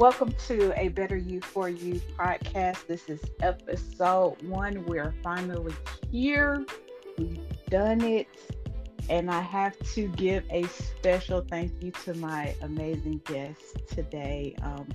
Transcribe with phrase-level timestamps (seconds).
[0.00, 2.86] Welcome to a Better You for You podcast.
[2.86, 4.86] This is episode one.
[4.86, 5.74] We're finally
[6.10, 6.64] here.
[7.18, 7.38] We've
[7.68, 8.26] done it.
[9.10, 14.56] And I have to give a special thank you to my amazing guest today.
[14.62, 14.88] Um,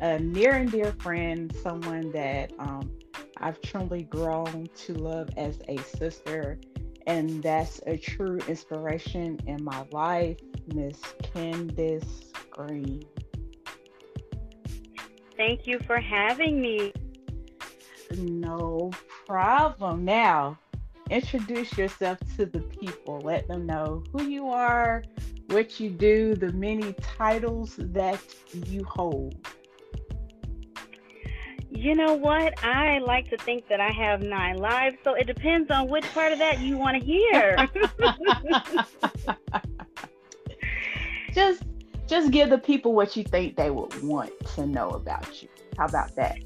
[0.00, 2.88] a near and dear friend, someone that um,
[3.38, 6.60] I've truly grown to love as a sister.
[7.08, 10.38] And that's a true inspiration in my life,
[10.72, 11.00] Miss
[11.34, 13.02] Candace Green.
[15.44, 16.92] Thank you for having me.
[18.16, 18.92] No
[19.26, 20.04] problem.
[20.04, 20.56] Now,
[21.10, 23.18] introduce yourself to the people.
[23.24, 25.02] Let them know who you are,
[25.48, 28.20] what you do, the many titles that
[28.52, 29.34] you hold.
[31.72, 32.64] You know what?
[32.64, 36.30] I like to think that I have nine lives, so it depends on which part
[36.30, 37.68] of that you want to hear.
[41.34, 41.64] just
[42.12, 45.48] just give the people what you think they would want to know about you.
[45.78, 46.36] How about that?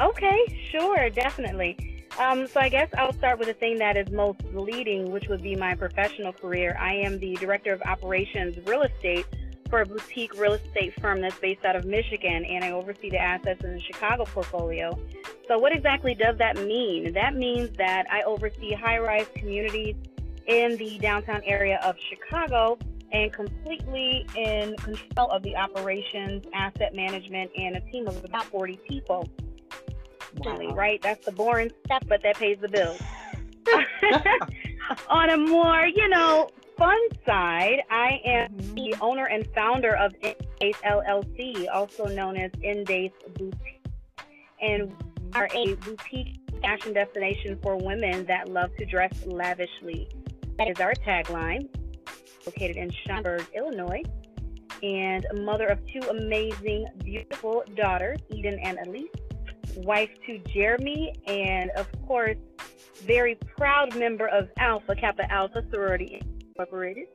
[0.00, 2.04] Okay, sure, definitely.
[2.18, 5.44] Um, so I guess I'll start with the thing that is most leading, which would
[5.44, 6.76] be my professional career.
[6.80, 9.26] I am the director of operations real estate
[9.70, 13.18] for a boutique real estate firm that's based out of Michigan, and I oversee the
[13.18, 14.98] assets in the Chicago portfolio.
[15.46, 17.12] So, what exactly does that mean?
[17.12, 19.94] That means that I oversee high rise communities
[20.48, 22.76] in the downtown area of Chicago
[23.12, 28.78] and completely in control of the operations, asset management, and a team of about 40
[28.88, 29.28] people.
[30.38, 30.74] Wow.
[30.74, 31.00] Right?
[31.00, 33.00] That's the boring stuff, but that pays the bills.
[35.08, 38.74] On a more, you know, fun side, I am mm-hmm.
[38.74, 43.86] the owner and founder of Indace LLC, also known as Indace Boutique.
[44.60, 50.08] And we are a boutique fashion destination for women that love to dress lavishly.
[50.58, 51.68] That is our tagline
[52.46, 54.02] located in Schaumburg, Illinois,
[54.82, 59.08] and a mother of two amazing, beautiful daughters, Eden and Elise,
[59.76, 62.36] wife to Jeremy, and of course,
[63.04, 67.08] very proud member of Alpha Kappa Alpha Sorority Incorporated.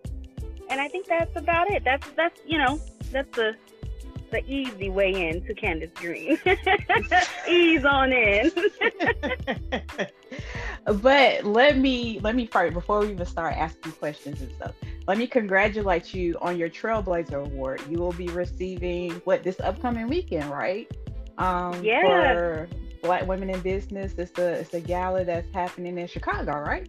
[0.70, 1.84] And I think that's about it.
[1.84, 2.80] That's that's you know
[3.12, 3.56] that's the
[4.31, 6.40] the easy way in to Candace Green.
[7.50, 8.52] Ease on in.
[11.02, 14.74] but let me let me first before we even start asking questions and stuff
[15.08, 17.81] let me congratulate you on your Trailblazer Award.
[17.90, 20.90] You will be receiving what this upcoming weekend, right?
[21.38, 22.02] Um, yeah.
[22.34, 22.70] For
[23.02, 26.88] Black Women in Business, it's a it's a gala that's happening in Chicago, right?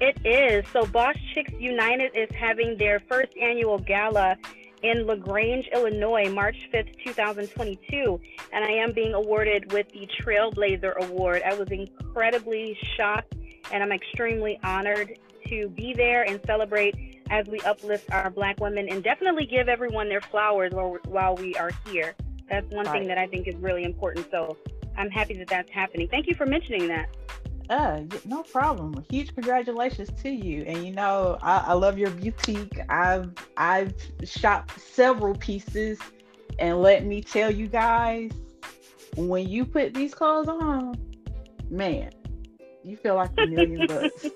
[0.00, 0.64] It is.
[0.72, 4.36] So Boss Chicks United is having their first annual gala
[4.82, 8.20] in LaGrange, Illinois, March 5th, 2022.
[8.52, 11.42] And I am being awarded with the Trailblazer Award.
[11.44, 13.34] I was incredibly shocked
[13.72, 15.18] and I'm extremely honored
[15.48, 20.08] to be there and celebrate as we uplift our black women and definitely give everyone
[20.08, 22.14] their flowers while we are here.
[22.48, 22.98] That's one right.
[22.98, 24.26] thing that I think is really important.
[24.30, 24.56] So
[24.96, 26.08] I'm happy that that's happening.
[26.08, 27.08] Thank you for mentioning that.
[27.70, 28.92] Uh, no problem.
[29.08, 30.64] Huge congratulations to you.
[30.64, 32.80] And you know, I, I love your boutique.
[32.88, 33.94] I've I've
[34.24, 36.00] shopped several pieces,
[36.58, 38.32] and let me tell you guys,
[39.16, 40.96] when you put these clothes on,
[41.70, 42.10] man,
[42.82, 44.26] you feel like a million bucks.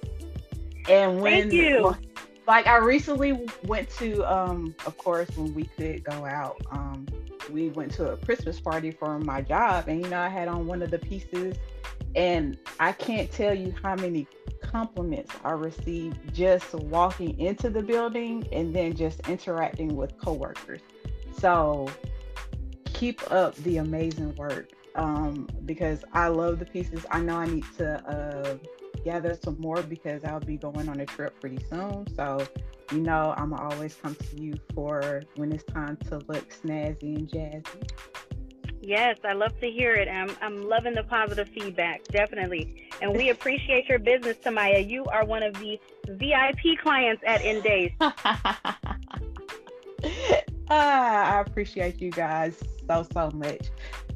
[0.88, 1.96] And when Thank you.
[2.46, 7.04] like I recently went to um of course when we could go out, um
[7.50, 10.68] we went to a Christmas party for my job and you know I had on
[10.68, 11.56] one of the pieces
[12.14, 14.26] and I can't tell you how many
[14.62, 20.80] compliments I received just walking into the building and then just interacting with coworkers.
[21.38, 21.88] So
[22.92, 27.04] keep up the amazing work um, because I love the pieces.
[27.10, 28.56] I know I need to uh,
[29.04, 32.06] gather some more because I'll be going on a trip pretty soon.
[32.14, 32.46] So,
[32.92, 37.28] you know, I'm always come to you for when it's time to look snazzy and
[37.28, 37.90] jazzy.
[38.86, 40.08] Yes, I love to hear it.
[40.08, 42.86] I'm, I'm loving the positive feedback, definitely.
[43.00, 44.86] And we appreciate your business, Tamaya.
[44.86, 47.92] You are one of the VIP clients at Indace.
[50.68, 53.70] ah, I appreciate you guys so so much.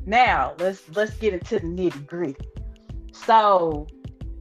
[0.05, 2.37] Now let's let's get into the nitty gritty.
[3.13, 3.87] So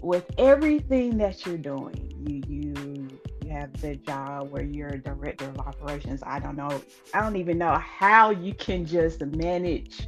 [0.04, 3.08] with everything that you're doing, you you
[3.46, 6.22] you have the job where you're a director of operations.
[6.26, 6.82] I don't know.
[7.14, 10.06] I don't even know how you can just manage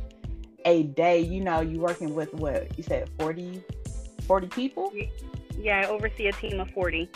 [0.70, 1.20] a day.
[1.20, 3.64] You know, you working with what you said 40
[4.30, 4.94] 40 people?
[5.58, 7.10] Yeah, I oversee a team of 40.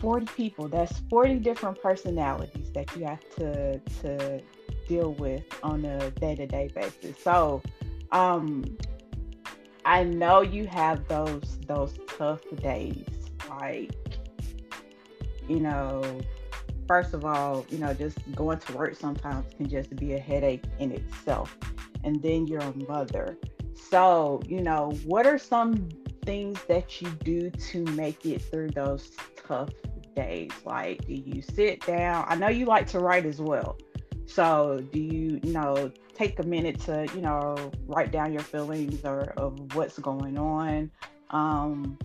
[0.00, 0.68] 40 people.
[0.68, 4.42] That's 40 different personalities that you have to to
[4.88, 7.16] deal with on a day-to-day basis.
[7.22, 7.62] So,
[8.12, 8.64] um
[9.84, 13.06] I know you have those those tough days,
[13.48, 13.92] like
[15.48, 16.20] you know,
[16.86, 20.64] first of all, you know, just going to work sometimes can just be a headache
[20.78, 21.56] in itself.
[22.04, 23.36] And then you're a mother.
[23.74, 25.88] So, you know, what are some
[26.24, 29.10] things that you do to make it through those
[29.46, 29.70] tough
[30.14, 30.50] days?
[30.64, 32.24] Like, do you sit down?
[32.28, 33.78] I know you like to write as well.
[34.26, 39.04] So, do you, you know, take a minute to, you know, write down your feelings
[39.04, 40.90] or of what's going on?
[41.30, 41.98] Um,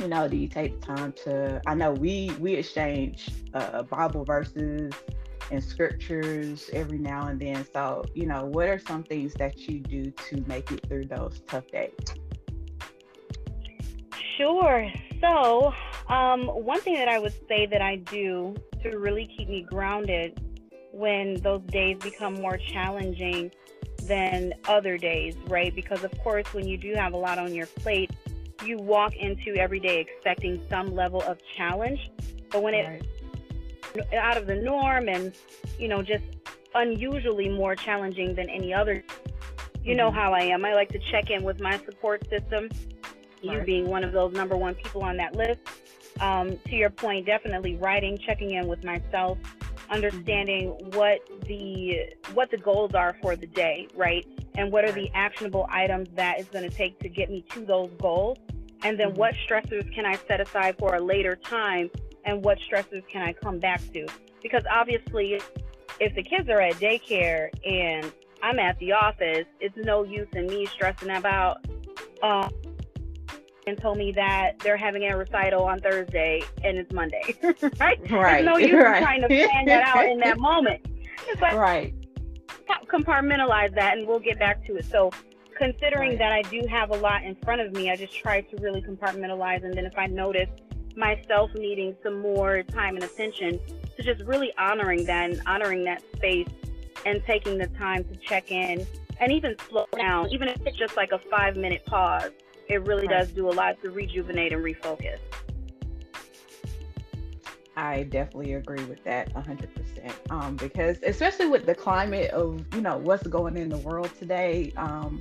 [0.00, 1.60] you know, do you take the time to?
[1.66, 4.92] I know we we exchange uh, Bible verses
[5.52, 7.64] and scriptures every now and then.
[7.72, 11.40] So, you know, what are some things that you do to make it through those
[11.46, 11.92] tough days?
[14.36, 14.90] Sure.
[15.20, 15.72] So,
[16.08, 20.40] um, one thing that I would say that I do to really keep me grounded
[20.92, 23.50] when those days become more challenging
[24.04, 25.74] than other days, right?
[25.74, 28.10] Because, of course, when you do have a lot on your plate,
[28.64, 32.10] you walk into every day expecting some level of challenge.
[32.50, 33.00] But when right.
[33.00, 33.21] it's
[34.14, 35.32] out of the norm and,
[35.78, 36.24] you know, just
[36.74, 39.04] unusually more challenging than any other,
[39.84, 39.96] you mm-hmm.
[39.96, 40.64] know how I am.
[40.64, 43.42] I like to check in with my support system, right.
[43.42, 45.60] you being one of those number one people on that list.
[46.20, 49.38] Um, to your point, definitely writing, checking in with myself,
[49.90, 54.26] understanding what the what the goals are for the day, right?
[54.54, 57.64] And what are the actionable items that is going to take to get me to
[57.64, 58.38] those goals?
[58.82, 59.18] And then mm-hmm.
[59.18, 61.90] what stressors can I set aside for a later time
[62.24, 64.06] and what stresses can I come back to?
[64.42, 65.40] Because obviously
[66.00, 70.46] if the kids are at daycare and I'm at the office, it's no use in
[70.46, 71.64] me stressing about
[72.22, 72.50] um,
[73.66, 77.36] and told me that they're having a recital on Thursday and it's Monday,
[77.78, 77.98] right?
[78.10, 78.44] Right.
[78.44, 79.02] There's no use right.
[79.02, 80.86] trying to plan that out in that moment.
[81.38, 81.94] But right.
[82.88, 84.84] Compartmentalize that, and we'll get back to it.
[84.84, 85.10] So,
[85.56, 86.18] considering right.
[86.18, 88.82] that I do have a lot in front of me, I just try to really
[88.82, 90.48] compartmentalize, and then if I notice
[90.96, 93.58] myself needing some more time and attention,
[93.96, 96.48] to just really honoring that and honoring that space,
[97.04, 98.86] and taking the time to check in
[99.20, 102.30] and even slow down, even if it's just like a five minute pause
[102.68, 103.20] it really right.
[103.20, 105.18] does do a lot to rejuvenate and refocus.
[107.76, 110.12] I definitely agree with that 100%.
[110.30, 114.72] Um, because especially with the climate of, you know, what's going in the world today.
[114.76, 115.20] Um,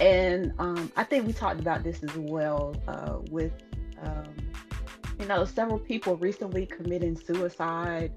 [0.00, 3.52] and um, I think we talked about this as well uh, with,
[4.02, 4.34] um,
[5.22, 8.12] you know, several people recently committing suicide.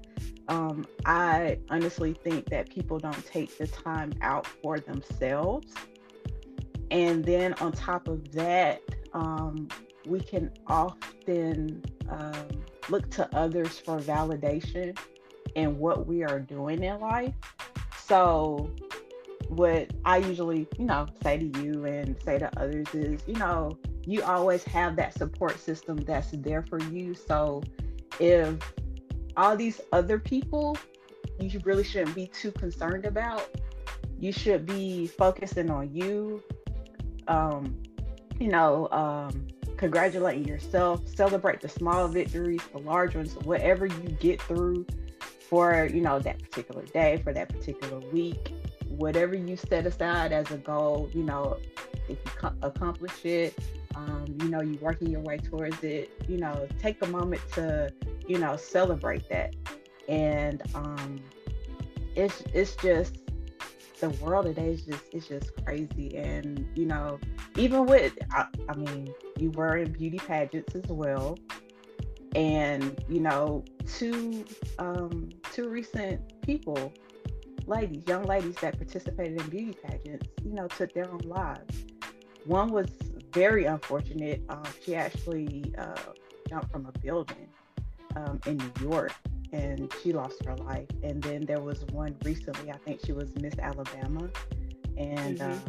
[0.48, 5.72] Um, I honestly think that people don't take the time out for themselves
[6.90, 8.80] and then on top of that,
[9.12, 9.68] um,
[10.06, 12.48] we can often um,
[12.88, 14.96] look to others for validation
[15.54, 17.34] in what we are doing in life.
[18.04, 18.70] So,
[19.48, 23.76] what I usually, you know, say to you and say to others is, you know,
[24.06, 27.14] you always have that support system that's there for you.
[27.14, 27.62] So,
[28.20, 28.56] if
[29.36, 30.76] all these other people
[31.38, 33.46] you really shouldn't be too concerned about,
[34.18, 36.42] you should be focusing on you
[37.28, 37.76] um,
[38.38, 44.40] you know, um, congratulating yourself, celebrate the small victories, the large ones, whatever you get
[44.42, 44.86] through
[45.40, 48.52] for, you know, that particular day, for that particular week,
[48.88, 51.56] whatever you set aside as a goal, you know,
[52.08, 53.58] if you co- accomplish it,
[53.96, 57.92] um, you know, you're working your way towards it, you know, take a moment to,
[58.28, 59.54] you know, celebrate that.
[60.08, 61.20] And um,
[62.14, 63.18] it's, it's just,
[64.00, 66.16] the world today is just it's just crazy.
[66.16, 67.18] And you know
[67.56, 71.38] even with I, I, mean you were in beauty pageants as well.
[72.34, 74.44] And you know two
[74.78, 76.92] um two recent people
[77.66, 81.86] ladies young ladies that participated in beauty pageants you know took their own lives.
[82.44, 82.88] One was
[83.42, 85.94] very unfortunate um, she actually uh,
[86.48, 87.48] jumped from a building
[88.16, 89.12] um, in new york
[89.52, 90.88] and she lost her life.
[91.02, 94.28] And then there was one recently, I think she was Miss Alabama,
[94.96, 95.52] and mm-hmm.
[95.52, 95.62] um,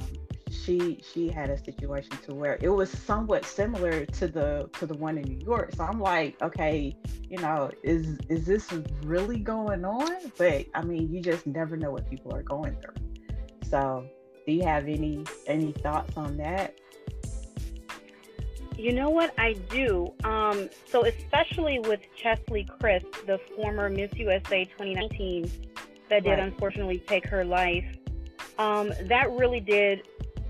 [0.49, 4.95] she she had a situation to where it was somewhat similar to the to the
[4.95, 5.73] one in New York.
[5.75, 6.95] So I'm like, okay,
[7.29, 8.71] you know, is is this
[9.03, 10.31] really going on?
[10.37, 12.95] But I mean, you just never know what people are going through.
[13.69, 14.07] So,
[14.45, 16.75] do you have any any thoughts on that?
[18.77, 20.13] You know what I do?
[20.23, 25.51] Um, so especially with Cheslie Kryst, the former Miss USA 2019,
[26.09, 26.39] that did right.
[26.39, 27.85] unfortunately take her life.
[28.59, 30.07] Um, that really did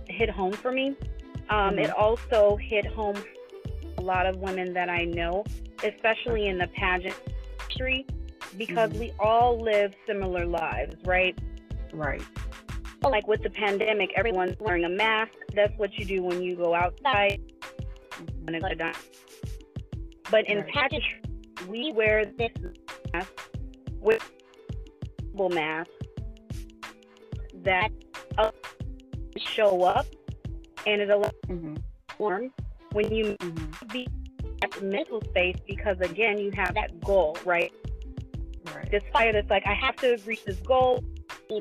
[0.10, 0.90] hit home for me.
[1.50, 1.80] Um, mm-hmm.
[1.80, 3.16] It also hit home
[3.98, 5.46] a lot of women that I know,
[5.82, 7.16] especially in the pageant
[7.62, 8.06] industry,
[8.58, 9.00] because mm-hmm.
[9.00, 11.38] we all live similar lives, right?
[11.94, 12.22] Right.
[13.04, 15.32] Like with the pandemic, everyone's wearing a mask.
[15.56, 17.40] That's what you do when you go outside
[20.30, 21.22] but in pageantry,
[21.68, 22.52] we wear this
[23.14, 23.32] mask
[24.00, 24.32] with
[25.50, 25.92] mask
[27.64, 27.92] that
[29.38, 30.08] show up
[30.88, 31.76] and it allows mm-hmm.
[32.18, 32.52] form
[32.94, 33.88] when you mm-hmm.
[33.88, 34.08] be
[34.64, 37.72] at mental space because again you have that goal right
[38.74, 41.04] right this fire that's like i have to reach this goal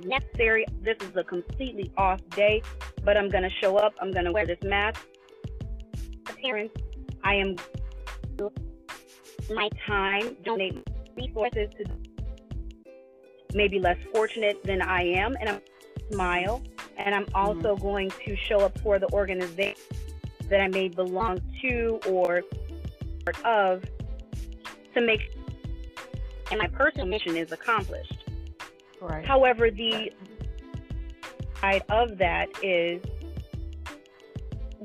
[0.04, 2.62] necessary this is a completely off day
[3.04, 5.06] but i'm going to show up i'm going to wear this mask
[6.46, 6.74] parents
[7.24, 7.56] i am
[9.50, 10.86] my time donate
[11.16, 11.84] resources to
[13.54, 15.60] maybe less fortunate than i am and i'm
[16.10, 16.62] smile
[16.96, 17.82] and I'm also mm-hmm.
[17.82, 19.76] going to show up for the organization
[20.48, 22.42] that I may belong to or
[23.24, 23.84] part of
[24.94, 25.20] to make
[26.50, 28.24] and my personal mission is accomplished.
[29.00, 29.26] Right.
[29.26, 30.12] However, the
[31.60, 33.02] side of that is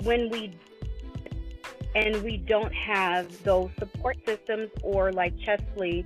[0.03, 0.58] when we
[1.95, 6.05] and we don't have those support systems or like Cheslie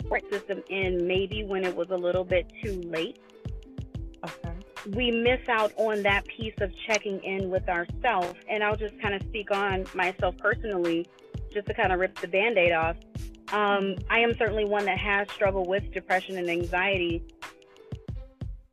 [0.00, 3.18] support system in maybe when it was a little bit too late
[4.24, 4.52] Okay.
[4.94, 8.34] We miss out on that piece of checking in with ourselves.
[8.48, 11.06] And I'll just kind of speak on myself personally,
[11.52, 12.96] just to kind of rip the band aid off.
[13.52, 17.22] Um, I am certainly one that has struggled with depression and anxiety.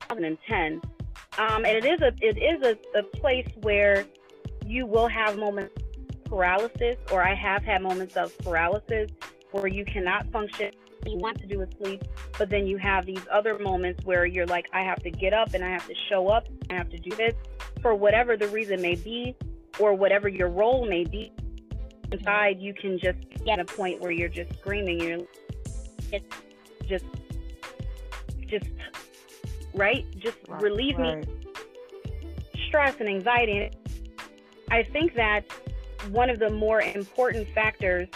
[0.09, 0.81] 2010,
[1.37, 4.05] um, and it is a it is a, a place where
[4.69, 9.09] you will have moments of paralysis, or I have had moments of paralysis
[9.51, 10.71] where you cannot function
[11.05, 12.03] you want to do is sleep,
[12.37, 15.53] but then you have these other moments where you're like, I have to get up
[15.53, 17.33] and I have to show up, I have to do this
[17.81, 19.35] for whatever the reason may be,
[19.79, 21.31] or whatever your role may be.
[22.11, 25.19] Inside, you can just get a point where you're just screaming, you're
[26.11, 26.25] just,
[26.87, 27.05] just,
[28.47, 28.69] just,
[29.73, 30.05] right?
[30.19, 31.25] Just right, relieve right.
[31.25, 31.39] me
[32.67, 33.71] stress and anxiety.
[34.71, 35.45] I think that
[36.11, 38.07] one of the more important factors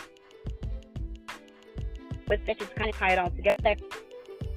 [2.28, 3.76] but that just kind of tie it all together.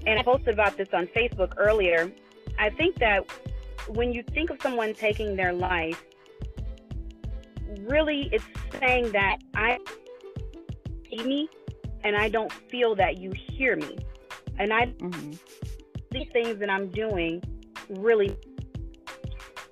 [0.06, 2.10] And I posted about this on Facebook earlier.
[2.58, 3.26] I think that
[3.88, 6.02] when you think of someone taking their life,
[7.80, 8.44] really it's
[8.80, 9.78] saying that I
[11.10, 11.48] see me
[12.04, 13.98] and I don't feel that you hear me.
[14.58, 15.32] And I mm-hmm.
[16.12, 17.42] these things that I'm doing
[17.90, 18.36] really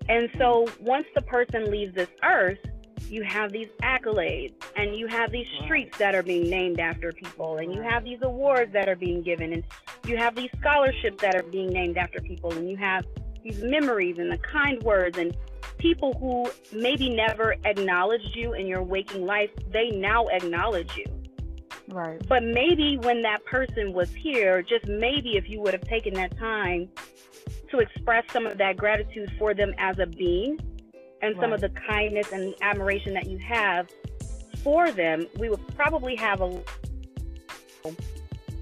[0.08, 2.58] and so once the person leaves this earth,
[3.08, 7.58] you have these accolades and you have these streets that are being named after people
[7.58, 9.64] and you have these awards that are being given and
[10.06, 13.04] you have these scholarships that are being named after people and you have
[13.42, 15.36] these memories and the kind words and
[15.78, 21.04] people who maybe never acknowledged you in your waking life they now acknowledge you.
[21.88, 22.26] Right.
[22.26, 26.36] But maybe when that person was here just maybe if you would have taken that
[26.38, 26.88] time
[27.70, 30.58] to express some of that gratitude for them as a being
[31.22, 31.54] and some right.
[31.54, 33.88] of the kindness and admiration that you have
[34.62, 36.62] for them, we would probably have a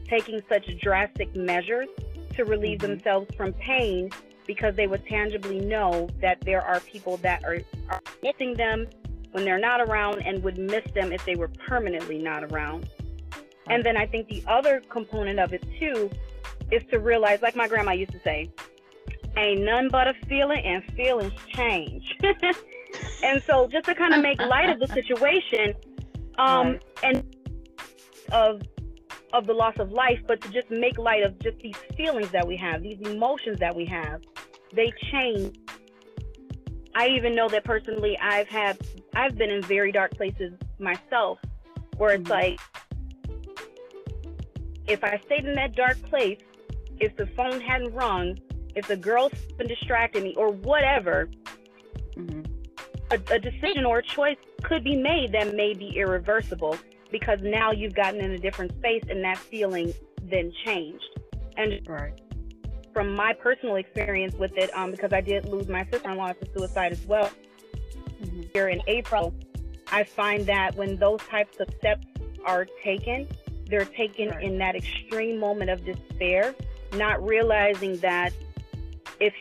[0.08, 1.88] taking such drastic measures
[2.34, 2.92] to relieve mm-hmm.
[2.92, 4.10] themselves from pain
[4.46, 8.86] because they would tangibly know that there are people that are, are missing them
[9.30, 12.88] when they're not around and would miss them if they were permanently not around.
[13.32, 13.76] Right.
[13.76, 16.10] And then I think the other component of it too
[16.70, 18.50] is to realize, like my grandma used to say,
[19.36, 22.16] ain't none but a feeling and feelings change.
[23.22, 25.74] and so just to kind of make light of the situation,
[26.38, 27.24] um, and
[28.30, 28.62] of
[29.32, 32.46] of the loss of life, but to just make light of just these feelings that
[32.46, 34.20] we have, these emotions that we have,
[34.74, 35.56] they change.
[36.94, 38.78] I even know that personally, I've had,
[39.14, 41.38] I've been in very dark places myself,
[41.96, 42.32] where it's mm-hmm.
[42.32, 42.60] like,
[44.86, 46.40] if I stayed in that dark place,
[47.00, 48.36] if the phone hadn't rung,
[48.74, 51.28] if the girl's been distracting me or whatever,
[52.16, 52.42] mm-hmm.
[53.10, 56.76] a, a decision or a choice could be made that may be irreversible
[57.10, 61.04] because now you've gotten in a different space and that feeling then changed.
[61.56, 62.18] And right.
[62.94, 66.92] from my personal experience with it, um, because I did lose my sister-in-law to suicide
[66.92, 67.30] as well
[68.22, 68.42] mm-hmm.
[68.54, 69.34] here in April,
[69.90, 72.06] I find that when those types of steps
[72.46, 73.28] are taken,
[73.66, 74.42] they're taken right.
[74.42, 76.54] in that extreme moment of despair,
[76.94, 78.32] not realizing that
[79.22, 79.34] if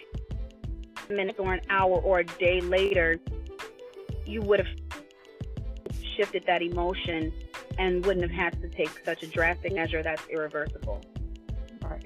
[1.10, 3.20] minutes or an hour or a day later,
[4.26, 4.68] you would have
[6.16, 7.34] shifted that emotion
[7.80, 11.02] and wouldn't have had to take such a drastic measure that's irreversible.
[11.82, 12.06] Right.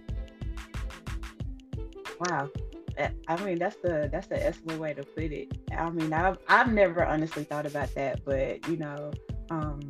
[2.19, 2.49] Wow.
[2.97, 5.51] Eh, I mean, that's the that's the excellent way to put it.
[5.77, 9.11] I mean, I've I've never honestly thought about that, but you know,
[9.49, 9.81] um,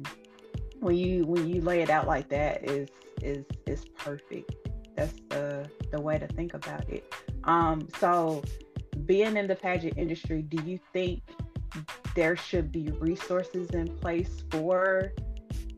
[0.80, 2.90] when you when you lay it out like that, is
[3.22, 4.56] is is perfect.
[4.96, 7.06] That's the the way to think about it.
[7.46, 8.44] Um, so
[9.06, 11.22] being in the pageant industry, do you think
[12.16, 15.12] there should be resources in place for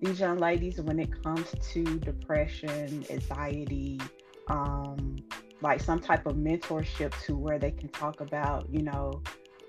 [0.01, 3.99] these young ladies when it comes to depression, anxiety,
[4.47, 5.15] um,
[5.61, 9.21] like some type of mentorship to where they can talk about, you know,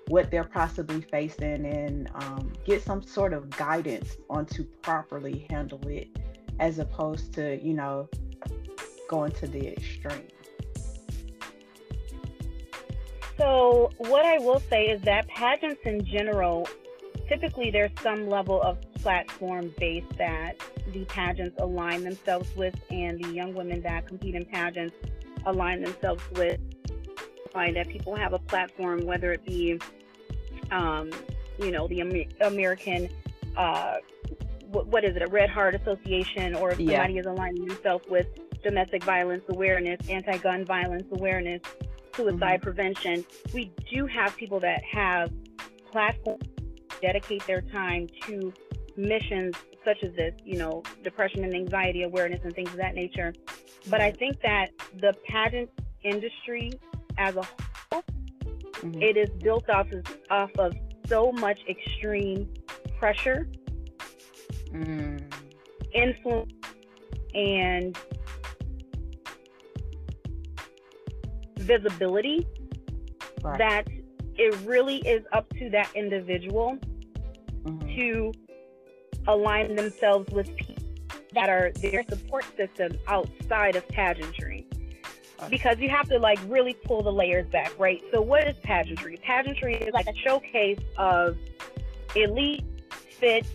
[0.07, 5.81] what they're possibly facing and um, get some sort of guidance on to properly handle
[5.87, 6.07] it
[6.59, 8.07] as opposed to, you know,
[9.07, 10.27] going to the extreme.
[13.39, 16.67] So, what I will say is that pageants in general,
[17.29, 20.55] typically there's some level of platform base that
[20.91, 24.93] the pageants align themselves with, and the young women that compete in pageants
[25.45, 26.59] align themselves with.
[27.53, 29.79] Find that people have a platform, whether it be,
[30.69, 31.09] um,
[31.59, 33.07] you know, the Amer- American,
[33.55, 33.95] uh,
[34.69, 37.19] what, what is it, a Red Heart Association, or if somebody yeah.
[37.21, 38.27] is aligning themselves with
[38.61, 41.61] domestic violence awareness, anti-gun violence awareness,
[42.19, 43.25] suicide prevention.
[43.53, 45.31] We do have people that have
[45.91, 46.43] platforms
[47.01, 48.53] dedicate their time to
[48.97, 53.33] missions such as this, you know, depression and anxiety awareness and things of that nature.
[53.89, 55.69] But I think that the pageant
[56.03, 56.73] industry
[57.17, 57.43] as a
[57.91, 58.03] whole,
[58.73, 59.01] mm-hmm.
[59.01, 60.73] it is built off of, off of
[61.07, 62.53] so much extreme
[62.99, 63.49] pressure,
[64.71, 65.33] mm.
[65.93, 66.53] influence,
[67.33, 67.97] and
[71.69, 72.47] visibility
[73.43, 73.59] right.
[73.59, 73.85] that
[74.35, 76.77] it really is up to that individual
[77.63, 77.95] mm-hmm.
[77.95, 78.31] to
[79.27, 80.83] align themselves with people
[81.33, 84.65] that are their support system outside of pageantry.
[85.49, 88.03] Because you have to like really pull the layers back, right?
[88.11, 89.17] So what is pageantry?
[89.23, 91.37] Pageantry is like a showcase of
[92.15, 92.65] elite,
[93.19, 93.45] fit,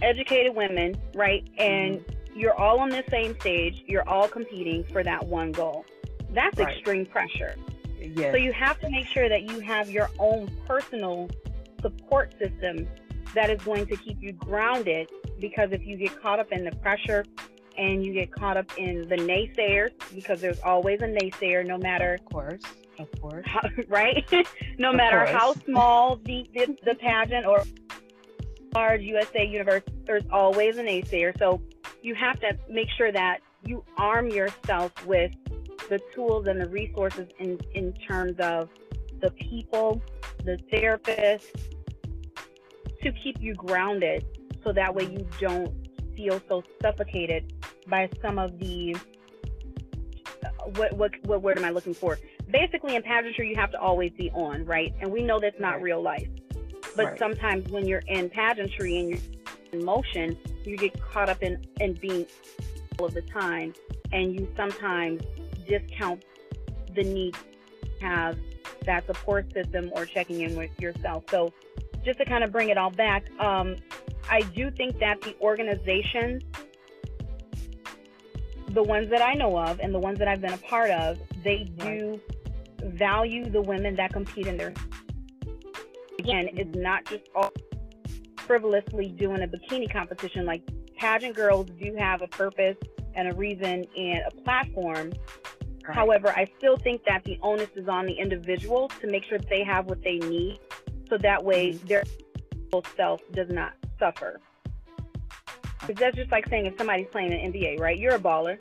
[0.00, 1.46] educated women, right?
[1.58, 2.38] And mm-hmm.
[2.38, 5.84] you're all on the same stage, you're all competing for that one goal.
[6.34, 6.76] That's right.
[6.76, 7.54] extreme pressure.
[7.98, 8.32] Yes.
[8.32, 11.30] So you have to make sure that you have your own personal
[11.80, 12.86] support system
[13.34, 15.08] that is going to keep you grounded
[15.40, 17.24] because if you get caught up in the pressure
[17.76, 22.14] and you get caught up in the naysayers because there's always a naysayer no matter
[22.14, 22.62] of course
[22.98, 24.24] of course how, right
[24.78, 25.30] no of matter course.
[25.30, 27.64] how small the, the, the pageant or
[28.74, 31.60] large usa universe there's always a naysayer so
[32.02, 35.32] you have to make sure that you arm yourself with
[35.88, 38.68] the tools and the resources in in terms of
[39.20, 40.02] the people
[40.44, 41.46] the therapists
[43.02, 44.24] to keep you grounded
[44.62, 45.72] so that way you don't
[46.16, 47.52] feel so suffocated
[47.86, 48.96] by some of the
[50.76, 52.18] what what what word am I looking for?
[52.50, 54.94] Basically, in pageantry, you have to always be on, right?
[55.00, 55.82] And we know that's not right.
[55.82, 56.28] real life.
[56.96, 57.18] But right.
[57.18, 59.18] sometimes when you're in pageantry and you're
[59.72, 62.26] in motion, you get caught up in in being
[62.98, 63.74] all of the time,
[64.12, 65.22] and you sometimes
[65.66, 66.24] discount
[66.94, 68.38] the need to have
[68.86, 71.24] that support system or checking in with yourself.
[71.30, 71.52] So
[72.04, 73.76] just to kind of bring it all back, um,
[74.30, 76.42] I do think that the organizations,
[78.70, 81.18] the ones that I know of and the ones that I've been a part of,
[81.42, 82.20] they do
[82.82, 84.72] value the women that compete in their.
[86.18, 86.82] Again, it's mm-hmm.
[86.82, 87.52] not just all
[88.36, 90.46] frivolously doing a bikini competition.
[90.46, 90.62] Like
[90.96, 92.76] pageant girls do have a purpose
[93.14, 95.12] and a reason and a platform.
[95.86, 95.94] Right.
[95.94, 99.48] However, I still think that the onus is on the individual to make sure that
[99.48, 100.58] they have what they need
[101.08, 101.86] so that way mm-hmm.
[101.86, 102.04] their
[102.96, 104.40] self does not suffer.
[105.80, 107.98] Because that's just like saying if somebody's playing an NBA, right?
[107.98, 108.58] You're a baller,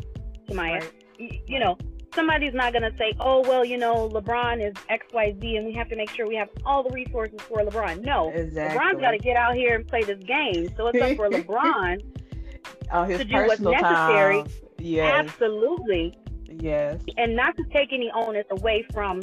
[0.48, 0.82] Tamaya.
[0.82, 0.92] Right.
[1.18, 1.78] You, you know,
[2.14, 5.90] somebody's not going to say, oh, well, you know, LeBron is XYZ and we have
[5.90, 8.04] to make sure we have all the resources for LeBron.
[8.04, 8.78] No, exactly.
[8.78, 10.70] LeBron's got to get out here and play this game.
[10.76, 12.04] So it's up for LeBron
[12.92, 14.44] oh, to do what's necessary.
[14.80, 15.26] Yes.
[15.26, 16.18] Absolutely.
[16.60, 17.02] Yes.
[17.18, 19.22] And not to take any onus away from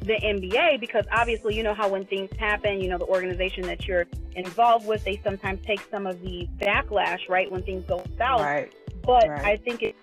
[0.00, 3.86] the NBA because obviously you know how when things happen, you know the organization that
[3.86, 8.40] you're involved with, they sometimes take some of the backlash, right, when things go south.
[8.40, 8.72] Right.
[9.02, 9.44] But right.
[9.44, 9.96] I think it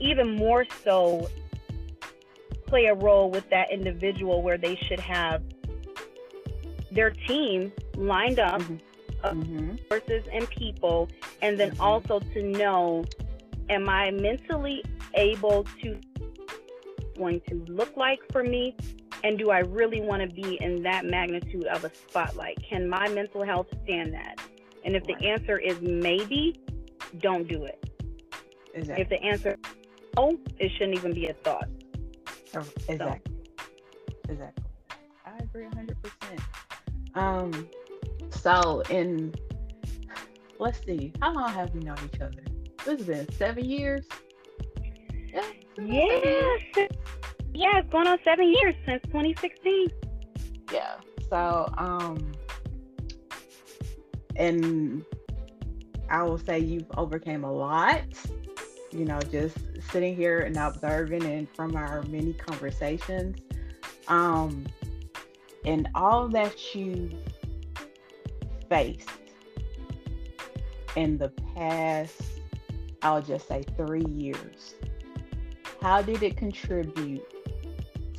[0.00, 1.28] even more so
[2.66, 5.42] play a role with that individual where they should have
[6.92, 8.76] their team lined up mm-hmm.
[9.24, 9.70] of mm-hmm.
[9.90, 11.08] resources and people
[11.42, 11.80] and then mm-hmm.
[11.80, 13.04] also to know
[13.68, 15.98] am I mentally able to
[17.16, 18.76] going to look like for me?
[19.24, 22.58] And do I really want to be in that magnitude of a spotlight?
[22.68, 24.40] Can my mental health stand that?
[24.84, 25.18] And if right.
[25.18, 26.60] the answer is maybe,
[27.18, 27.82] don't do it.
[28.74, 29.02] Exactly.
[29.02, 29.56] If the answer is
[30.16, 31.68] no, it shouldn't even be a thought.
[32.54, 33.34] Oh, exactly.
[34.26, 34.32] So.
[34.32, 34.64] Exactly.
[35.26, 35.94] I agree 100%.
[37.14, 37.68] Um,
[38.30, 39.34] so in,
[40.58, 42.42] let's see, how long have we known each other?
[42.88, 44.06] This has been seven years.
[45.30, 45.42] Yeah,
[45.76, 46.62] Yes.
[47.52, 49.90] Yeah, it's going on seven years since 2016.
[50.72, 50.94] Yeah.
[51.28, 52.32] So, um,
[54.36, 55.04] and
[56.08, 58.04] I will say you've overcame a lot.
[58.90, 59.58] You know, just
[59.90, 63.36] sitting here and observing, and from our many conversations,
[64.06, 64.64] um,
[65.66, 67.10] and all that you
[68.70, 69.10] faced
[70.96, 72.37] in the past,
[73.02, 74.74] I'll just say three years.
[75.80, 77.22] How did it contribute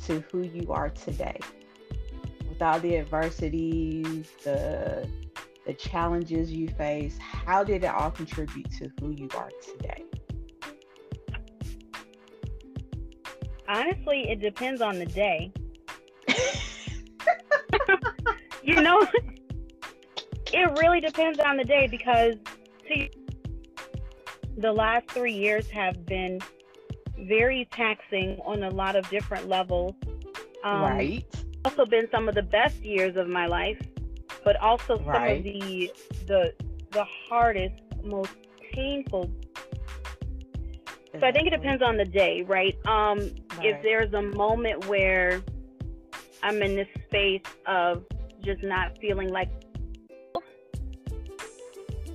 [0.06, 1.38] to who you are today?
[2.48, 5.08] With all the adversities, the
[5.66, 10.04] the challenges you face, how did it all contribute to who you are today?
[13.68, 15.52] Honestly, it depends on the day.
[18.62, 19.06] you know,
[20.52, 22.34] it really depends on the day because
[22.88, 23.10] see,
[24.60, 26.40] the last three years have been
[27.18, 29.94] very taxing on a lot of different levels.
[30.64, 31.24] Um, right.
[31.64, 33.80] Also, been some of the best years of my life,
[34.44, 35.38] but also some right.
[35.38, 35.92] of the
[36.26, 36.54] the
[36.90, 38.32] the hardest, most
[38.72, 39.30] painful.
[41.18, 42.74] So I think it depends on the day, right?
[42.86, 43.34] Um, right.
[43.62, 45.42] If there's a moment where
[46.42, 48.04] I'm in this space of
[48.42, 49.50] just not feeling like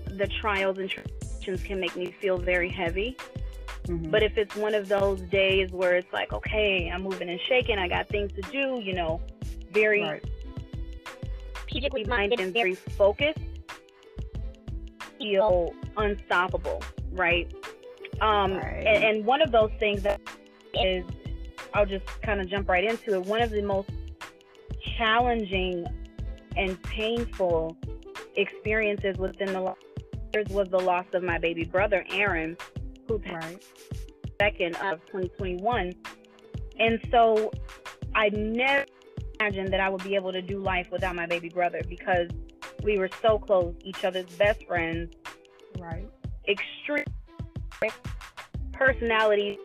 [0.07, 0.89] the trials and
[1.45, 3.17] can make me feel very heavy.
[3.87, 4.09] Mm-hmm.
[4.09, 7.77] But if it's one of those days where it's like, okay, I'm moving and shaking,
[7.77, 9.21] I got things to do, you know,
[9.71, 10.25] very right.
[11.61, 13.39] strategically minded and very focused,
[15.19, 16.81] feel unstoppable,
[17.11, 17.51] right?
[18.21, 18.83] Um, right.
[18.85, 20.19] And, and one of those things that
[20.73, 21.05] is,
[21.73, 23.25] I'll just kind of jump right into it.
[23.25, 23.89] One of the most
[24.97, 25.85] challenging
[26.57, 27.77] and painful
[28.35, 29.75] experiences within the
[30.35, 32.57] years was the loss of my baby brother, Aaron,
[33.07, 33.63] who passed right.
[34.39, 35.93] second of 2021.
[36.79, 37.51] And so
[38.13, 38.85] I never
[39.39, 42.29] imagined that I would be able to do life without my baby brother because
[42.83, 45.13] we were so close, each other's best friends.
[45.79, 46.07] Right.
[46.47, 47.05] Extreme
[48.73, 49.57] personality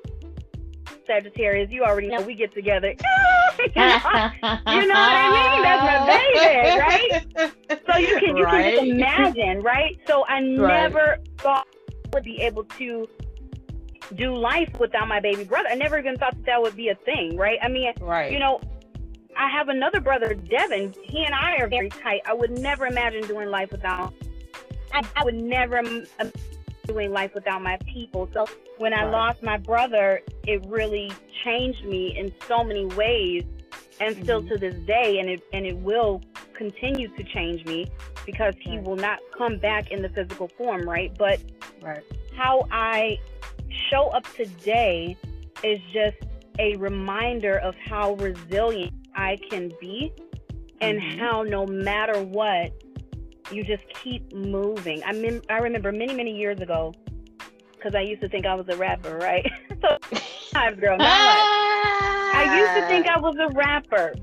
[1.11, 2.88] Sagittarius, you already know we get together.
[3.59, 5.62] you, know, what I mean?
[5.62, 7.83] That's my baby, right?
[7.87, 8.79] So you can you right.
[8.79, 9.99] can just imagine, right?
[10.07, 11.29] So I never right.
[11.38, 13.09] thought I would be able to
[14.14, 15.68] do life without my baby brother.
[15.70, 17.59] I never even thought that, that would be a thing, right?
[17.61, 18.33] I mean, right.
[18.33, 18.61] you know,
[19.37, 20.94] I have another brother, Devin.
[21.03, 22.23] He and I are very tight.
[22.27, 24.14] I would never imagine doing life without.
[24.92, 25.83] I, I would never
[26.87, 28.29] doing life without my people.
[28.33, 28.46] So
[28.79, 31.13] when I lost my brother, it really
[31.45, 33.45] changed me in so many ways,
[34.01, 34.25] and mm-hmm.
[34.25, 36.23] still to this day, and it and it will
[36.55, 37.87] continue to change me
[38.27, 38.85] because he right.
[38.85, 41.17] will not come back in the physical form, right?
[41.17, 41.41] But
[41.81, 42.03] right.
[42.37, 43.19] how I
[43.89, 45.17] show up today
[45.63, 46.17] is just
[46.59, 50.13] a reminder of how resilient I can be
[50.81, 51.19] and mm-hmm.
[51.19, 52.73] how no matter what
[53.53, 55.03] you just keep moving.
[55.05, 56.95] I mean, I remember many, many years ago,
[57.81, 59.51] because I used to think I was a rapper, right?
[59.81, 59.99] so,
[60.53, 62.31] times, girl, not ah.
[62.33, 64.14] I used to think I was a rapper.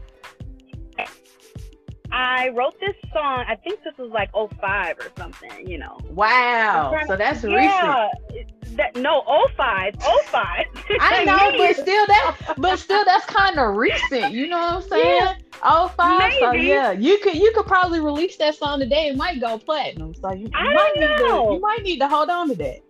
[2.09, 3.43] I wrote this song.
[3.47, 5.99] I think this was like 05 or something, you know.
[6.09, 6.97] Wow.
[7.05, 8.77] So that's yeah, recent.
[8.77, 9.23] That, no,
[9.55, 9.95] 05.
[10.01, 10.65] 05.
[11.01, 14.89] I know, but still that but still that's kind of recent, you know what I'm
[14.89, 15.17] saying?
[15.17, 15.35] Yeah.
[15.63, 16.39] Oh five, Maybe.
[16.39, 19.07] so yeah, you could you could probably release that song today.
[19.07, 20.13] It might go platinum.
[20.15, 22.86] So you, you might need to you might need to hold on to that.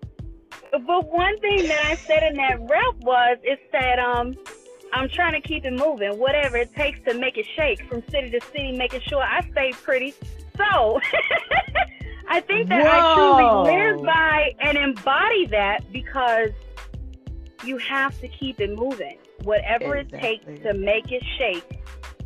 [0.85, 4.35] But one thing that I said in that rap was it said um
[4.93, 8.29] I'm trying to keep it moving, whatever it takes to make it shake from city
[8.31, 10.13] to city, making sure I stay pretty.
[10.55, 10.99] So
[12.29, 12.89] I think that Whoa.
[12.89, 16.51] I truly live by and embody that because
[17.63, 20.17] you have to keep it moving, whatever exactly.
[20.17, 21.81] it takes to make it shake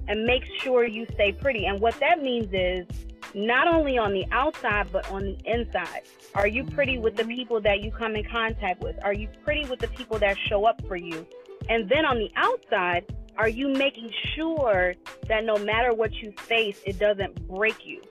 [0.07, 1.65] and make sure you stay pretty.
[1.65, 2.85] And what that means is
[3.33, 6.01] not only on the outside, but on the inside.
[6.35, 8.95] Are you pretty with the people that you come in contact with?
[9.03, 11.25] Are you pretty with the people that show up for you?
[11.69, 13.05] And then on the outside,
[13.37, 14.93] are you making sure
[15.27, 18.01] that no matter what you face, it doesn't break you?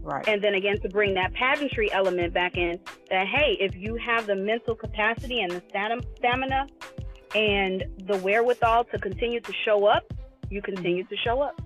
[0.00, 0.26] Right.
[0.28, 2.78] And then again, to bring that pageantry element back in,
[3.10, 5.62] that hey, if you have the mental capacity and the
[6.18, 6.66] stamina
[7.34, 10.12] and the wherewithal to continue to show up,
[10.50, 11.14] you continue mm-hmm.
[11.14, 11.60] to show up.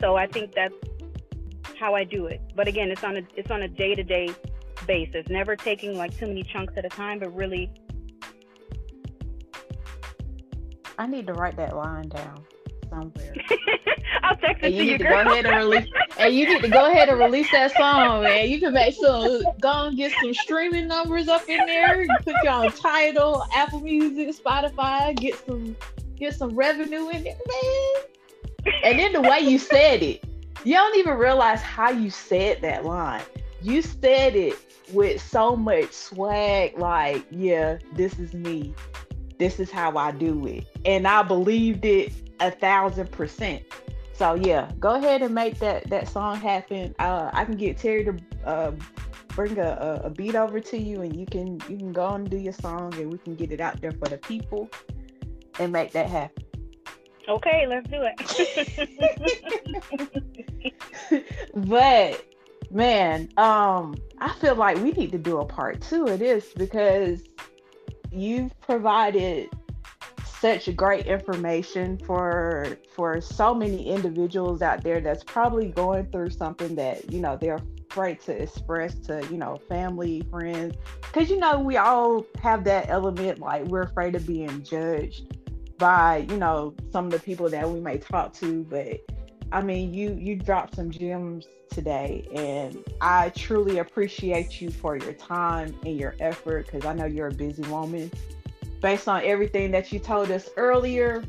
[0.00, 0.74] So I think that's
[1.78, 2.40] how I do it.
[2.54, 4.28] But again, it's on a it's on a day to day
[4.86, 7.70] basis, never taking like too many chunks at a time, but really.
[10.98, 12.44] I need to write that line down
[12.90, 13.34] somewhere.
[14.22, 15.24] I'll text it you to need you, to girl.
[15.24, 15.88] go ahead and release.
[16.18, 18.48] and you need to go ahead and release that song, man.
[18.48, 22.02] You can make sure go and get some streaming numbers up in there.
[22.02, 25.14] You put your own Tidal, Apple Music, Spotify.
[25.16, 25.76] Get some
[26.16, 28.74] get some revenue in there, man.
[28.84, 30.24] And then the way you said it,
[30.64, 33.22] you don't even realize how you said that line.
[33.62, 34.54] you said it
[34.92, 38.74] with so much swag, like, yeah, this is me.
[39.38, 40.66] This is how I do it.
[40.84, 43.62] And I believed it a thousand percent.
[44.14, 46.94] So yeah, go ahead and make that that song happen.
[46.98, 48.72] Uh, I can get Terry to uh,
[49.28, 52.36] bring a, a, beat over to you, and you can you can go and do
[52.36, 54.68] your song, and we can get it out there for the people,
[55.60, 56.47] and make that happen.
[57.28, 58.16] Okay, let's do it.
[61.54, 62.24] but
[62.70, 67.22] man, um, I feel like we need to do a part two of this because
[68.10, 69.50] you've provided
[70.40, 76.76] such great information for for so many individuals out there that's probably going through something
[76.76, 77.58] that you know they're
[77.90, 82.88] afraid to express to you know family friends because you know we all have that
[82.88, 85.36] element like we're afraid of being judged
[85.78, 89.00] by you know some of the people that we may talk to but
[89.52, 95.12] i mean you you dropped some gems today and i truly appreciate you for your
[95.12, 98.10] time and your effort because i know you're a busy woman.
[98.80, 101.24] Based on everything that you told us earlier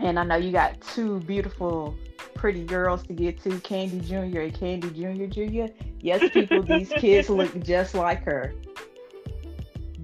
[0.00, 1.96] and i know you got two beautiful
[2.34, 5.68] pretty girls to get to candy junior and candy junior junior.
[6.00, 8.54] Yes people these kids look just like her.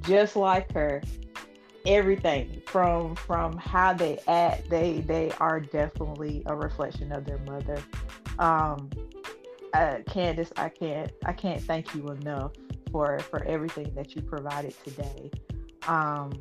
[0.00, 1.00] Just like her
[1.86, 4.68] everything from from how they act.
[4.70, 7.82] They they are definitely a reflection of their mother.
[8.38, 8.90] Um
[9.74, 12.52] uh, candace i can't i can't thank you enough
[12.92, 15.30] for for everything that you provided today.
[15.88, 16.32] Um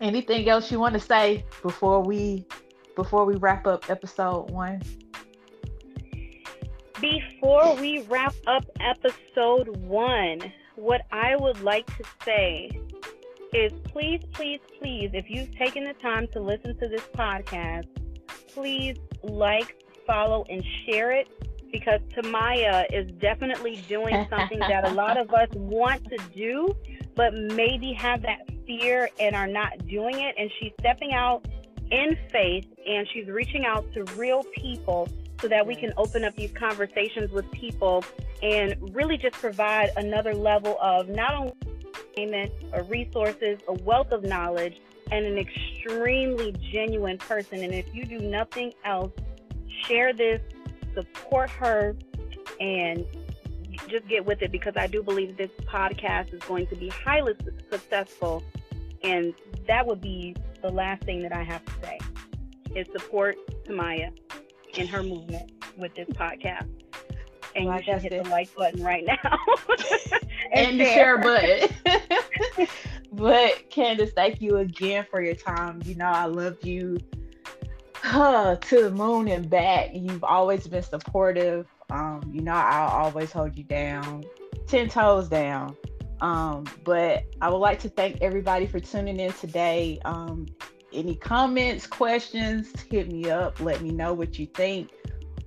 [0.00, 2.46] anything else you want to say before we
[2.96, 4.82] before we wrap up episode one?
[7.00, 12.70] Before we wrap up episode one what i would like to say
[13.52, 17.86] is please, please, please, if you've taken the time to listen to this podcast,
[18.48, 21.28] please like, follow, and share it
[21.72, 26.74] because Tamaya is definitely doing something that a lot of us want to do,
[27.14, 30.34] but maybe have that fear and are not doing it.
[30.38, 31.46] And she's stepping out
[31.90, 35.08] in faith and she's reaching out to real people
[35.40, 38.04] so that we can open up these conversations with people
[38.42, 41.52] and really just provide another level of not only
[42.16, 44.80] a uh, resources, a wealth of knowledge,
[45.10, 47.62] and an extremely genuine person.
[47.62, 49.12] And if you do nothing else,
[49.86, 50.40] share this,
[50.94, 51.96] support her,
[52.60, 53.06] and
[53.88, 57.34] just get with it because I do believe this podcast is going to be highly
[57.70, 58.42] successful.
[59.02, 59.32] And
[59.66, 61.98] that would be the last thing that I have to say
[62.74, 64.10] is support Tamaya
[64.74, 66.68] in her movement with this podcast.
[67.54, 68.24] And well, you should hit it.
[68.24, 69.38] the like button right now.
[70.52, 71.68] and, and the share button.
[73.12, 75.80] but Candace, thank you again for your time.
[75.84, 76.98] You know, I love you
[78.04, 79.90] uh, to the moon and back.
[79.92, 81.66] You've always been supportive.
[81.90, 84.24] Um, you know, I'll always hold you down,
[84.66, 85.76] 10 toes down.
[86.20, 90.00] Um, but I would like to thank everybody for tuning in today.
[90.04, 90.46] Um,
[90.92, 93.60] any comments, questions, hit me up.
[93.60, 94.90] Let me know what you think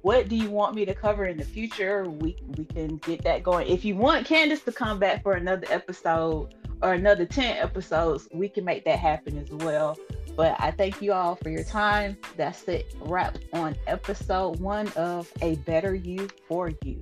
[0.01, 2.05] what do you want me to cover in the future?
[2.09, 3.67] We we can get that going.
[3.67, 8.49] If you want Candace to come back for another episode or another 10 episodes, we
[8.49, 9.97] can make that happen as well.
[10.35, 12.17] But I thank you all for your time.
[12.37, 16.99] That's it wrap on episode one of A Better You for You.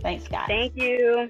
[0.00, 0.48] Thanks, guys.
[0.48, 1.28] Thank you.